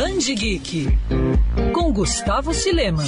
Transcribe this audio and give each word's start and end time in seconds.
Band 0.00 0.34
Geek 0.34 0.86
com 1.74 1.92
Gustavo 1.92 2.54
Sileman. 2.54 3.04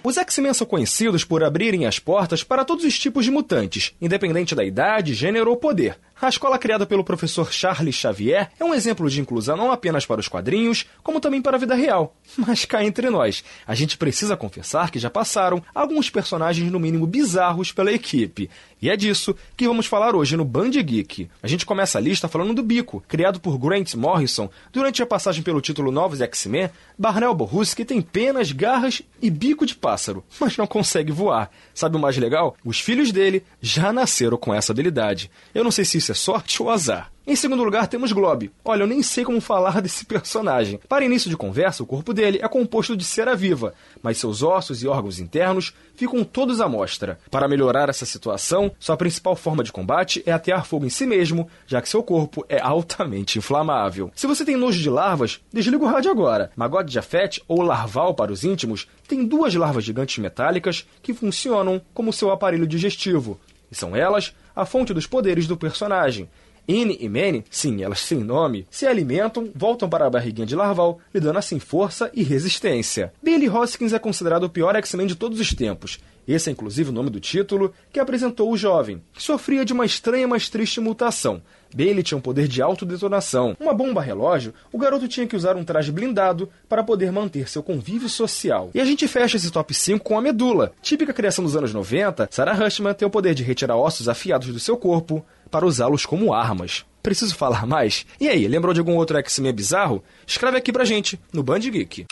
Os 0.00 0.16
X-Men 0.16 0.54
são 0.54 0.64
conhecidos 0.64 1.24
por 1.24 1.42
abrirem 1.42 1.86
as 1.86 1.98
portas 1.98 2.44
para 2.44 2.64
todos 2.64 2.84
os 2.84 2.96
tipos 2.96 3.24
de 3.24 3.30
mutantes, 3.32 3.96
independente 4.00 4.54
da 4.54 4.62
idade, 4.62 5.12
gênero 5.12 5.50
ou 5.50 5.56
poder. 5.56 5.98
A 6.22 6.28
escola 6.28 6.56
criada 6.56 6.86
pelo 6.86 7.02
professor 7.02 7.52
Charles 7.52 7.96
Xavier 7.96 8.48
é 8.56 8.64
um 8.64 8.72
exemplo 8.72 9.10
de 9.10 9.20
inclusão 9.20 9.56
não 9.56 9.72
apenas 9.72 10.06
para 10.06 10.20
os 10.20 10.28
quadrinhos, 10.28 10.86
como 11.02 11.18
também 11.18 11.42
para 11.42 11.56
a 11.56 11.58
vida 11.58 11.74
real. 11.74 12.14
Mas 12.38 12.64
cá 12.64 12.84
entre 12.84 13.10
nós, 13.10 13.42
a 13.66 13.74
gente 13.74 13.98
precisa 13.98 14.36
confessar 14.36 14.92
que 14.92 15.00
já 15.00 15.10
passaram 15.10 15.60
alguns 15.74 16.10
personagens 16.10 16.70
no 16.70 16.78
mínimo 16.78 17.08
bizarros 17.08 17.72
pela 17.72 17.90
equipe. 17.90 18.48
E 18.80 18.88
é 18.88 18.96
disso 18.96 19.34
que 19.56 19.66
vamos 19.66 19.86
falar 19.86 20.14
hoje 20.14 20.36
no 20.36 20.44
Band 20.44 20.70
Geek. 20.70 21.28
A 21.42 21.48
gente 21.48 21.66
começa 21.66 21.98
a 21.98 22.00
lista 22.00 22.28
falando 22.28 22.54
do 22.54 22.62
Bico, 22.62 23.02
criado 23.08 23.40
por 23.40 23.58
Grant 23.58 23.94
Morrison 23.94 24.48
durante 24.72 25.02
a 25.02 25.06
passagem 25.06 25.42
pelo 25.42 25.60
título 25.60 25.90
Novos 25.90 26.20
X-Men. 26.20 26.70
Barnell 26.96 27.34
Bohuski 27.34 27.84
tem 27.84 28.00
penas, 28.00 28.52
garras 28.52 29.02
e 29.20 29.28
bico 29.28 29.66
de 29.66 29.74
pássaro, 29.74 30.22
mas 30.40 30.56
não 30.56 30.68
consegue 30.68 31.10
voar. 31.10 31.50
Sabe 31.74 31.96
o 31.96 32.00
mais 32.00 32.16
legal? 32.16 32.56
Os 32.64 32.78
filhos 32.78 33.10
dele 33.10 33.44
já 33.60 33.92
nasceram 33.92 34.36
com 34.36 34.54
essa 34.54 34.72
habilidade. 34.72 35.30
Eu 35.52 35.64
não 35.64 35.70
sei 35.70 35.84
se 35.84 35.98
isso 35.98 36.10
é 36.10 36.11
sorte 36.14 36.62
ou 36.62 36.70
azar. 36.70 37.12
Em 37.24 37.36
segundo 37.36 37.62
lugar, 37.62 37.86
temos 37.86 38.10
Globe. 38.10 38.50
Olha, 38.64 38.82
eu 38.82 38.86
nem 38.86 39.00
sei 39.00 39.24
como 39.24 39.40
falar 39.40 39.78
desse 39.80 40.04
personagem. 40.04 40.80
Para 40.88 41.04
início 41.04 41.30
de 41.30 41.36
conversa, 41.36 41.80
o 41.80 41.86
corpo 41.86 42.12
dele 42.12 42.40
é 42.42 42.48
composto 42.48 42.96
de 42.96 43.04
cera 43.04 43.36
viva, 43.36 43.74
mas 44.02 44.18
seus 44.18 44.42
ossos 44.42 44.82
e 44.82 44.88
órgãos 44.88 45.20
internos 45.20 45.72
ficam 45.94 46.24
todos 46.24 46.60
à 46.60 46.68
mostra. 46.68 47.20
Para 47.30 47.46
melhorar 47.46 47.88
essa 47.88 48.04
situação, 48.04 48.72
sua 48.76 48.96
principal 48.96 49.36
forma 49.36 49.62
de 49.62 49.70
combate 49.70 50.20
é 50.26 50.32
atear 50.32 50.66
fogo 50.66 50.84
em 50.84 50.90
si 50.90 51.06
mesmo, 51.06 51.48
já 51.64 51.80
que 51.80 51.88
seu 51.88 52.02
corpo 52.02 52.44
é 52.48 52.58
altamente 52.60 53.38
inflamável. 53.38 54.10
Se 54.16 54.26
você 54.26 54.44
tem 54.44 54.56
nojo 54.56 54.82
de 54.82 54.90
larvas, 54.90 55.40
desliga 55.52 55.84
o 55.84 55.88
rádio 55.88 56.10
agora. 56.10 56.50
Magode 56.56 56.88
de 56.88 56.94
Jafet, 56.94 57.40
ou 57.46 57.62
Larval 57.62 58.14
para 58.14 58.32
os 58.32 58.42
íntimos, 58.42 58.88
tem 59.06 59.24
duas 59.24 59.54
larvas 59.54 59.84
gigantes 59.84 60.18
metálicas 60.18 60.84
que 61.00 61.14
funcionam 61.14 61.80
como 61.94 62.12
seu 62.12 62.32
aparelho 62.32 62.66
digestivo. 62.66 63.38
E 63.70 63.74
são 63.74 63.94
elas 63.94 64.34
a 64.54 64.64
fonte 64.64 64.94
dos 64.94 65.06
poderes 65.06 65.46
do 65.46 65.56
personagem. 65.56 66.28
Ine 66.66 66.96
e 67.00 67.08
Manny, 67.08 67.44
sim, 67.50 67.82
elas 67.82 68.00
sem 68.00 68.18
nome, 68.18 68.66
se 68.70 68.86
alimentam, 68.86 69.50
voltam 69.54 69.88
para 69.88 70.06
a 70.06 70.10
barriguinha 70.10 70.46
de 70.46 70.54
Larval, 70.54 71.00
lhe 71.12 71.20
dando 71.20 71.38
assim 71.38 71.58
força 71.58 72.10
e 72.14 72.22
resistência. 72.22 73.12
Billy 73.22 73.48
Hoskins 73.48 73.92
é 73.92 73.98
considerado 73.98 74.44
o 74.44 74.50
pior 74.50 74.76
X-Men 74.76 75.06
de 75.06 75.16
todos 75.16 75.40
os 75.40 75.52
tempos. 75.52 75.98
Esse 76.26 76.48
é 76.48 76.52
inclusive 76.52 76.90
o 76.90 76.92
nome 76.92 77.10
do 77.10 77.18
título 77.18 77.74
que 77.92 77.98
apresentou 77.98 78.50
o 78.50 78.56
jovem, 78.56 79.02
que 79.12 79.22
sofria 79.22 79.64
de 79.64 79.72
uma 79.72 79.84
estranha, 79.84 80.28
mas 80.28 80.48
triste 80.48 80.80
mutação. 80.80 81.42
Bailey 81.74 82.02
tinha 82.02 82.18
um 82.18 82.20
poder 82.20 82.46
de 82.46 82.62
autodetonação. 82.62 83.56
Uma 83.58 83.72
bomba 83.72 84.00
relógio, 84.00 84.54
o 84.70 84.78
garoto 84.78 85.08
tinha 85.08 85.26
que 85.26 85.34
usar 85.34 85.56
um 85.56 85.64
traje 85.64 85.90
blindado 85.90 86.48
para 86.68 86.84
poder 86.84 87.10
manter 87.10 87.48
seu 87.48 87.62
convívio 87.62 88.08
social. 88.08 88.70
E 88.74 88.80
a 88.80 88.84
gente 88.84 89.08
fecha 89.08 89.36
esse 89.36 89.50
top 89.50 89.74
5 89.74 90.04
com 90.04 90.16
a 90.16 90.22
medula. 90.22 90.72
Típica 90.82 91.12
criação 91.12 91.42
dos 91.44 91.56
anos 91.56 91.72
90, 91.72 92.28
Sarah 92.30 92.52
Rushman 92.52 92.94
tem 92.94 93.08
o 93.08 93.10
poder 93.10 93.34
de 93.34 93.42
retirar 93.42 93.76
ossos 93.76 94.08
afiados 94.08 94.48
do 94.48 94.60
seu 94.60 94.76
corpo, 94.76 95.24
para 95.52 95.66
usá-los 95.66 96.06
como 96.06 96.32
armas. 96.32 96.84
Preciso 97.02 97.36
falar 97.36 97.66
mais? 97.66 98.06
E 98.18 98.28
aí, 98.28 98.48
lembrou 98.48 98.72
de 98.72 98.80
algum 98.80 98.96
outro 98.96 99.18
X-Men 99.18 99.52
bizarro? 99.52 100.02
Escreve 100.26 100.56
aqui 100.56 100.72
pra 100.72 100.84
gente, 100.84 101.20
no 101.32 101.42
Band 101.42 101.60
Geek. 101.60 102.06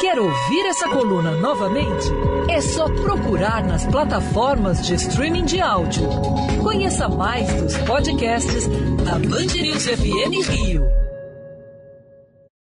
Quer 0.00 0.18
ouvir 0.18 0.66
essa 0.66 0.88
coluna 0.88 1.30
novamente? 1.30 2.08
É 2.50 2.60
só 2.60 2.86
procurar 2.86 3.62
nas 3.64 3.86
plataformas 3.86 4.84
de 4.84 4.94
streaming 4.94 5.44
de 5.44 5.60
áudio. 5.60 6.08
Conheça 6.62 7.08
mais 7.08 7.48
dos 7.62 7.76
podcasts 7.78 8.66
da 9.04 9.12
Band 9.12 9.54
News 9.54 9.86
FM 9.86 10.48
Rio. 10.50 11.03